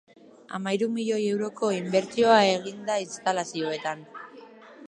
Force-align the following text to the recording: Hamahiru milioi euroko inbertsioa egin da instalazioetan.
Hamahiru 0.57 0.87
milioi 0.95 1.19
euroko 1.33 1.69
inbertsioa 1.81 2.41
egin 2.57 2.83
da 2.91 2.99
instalazioetan. 3.07 4.03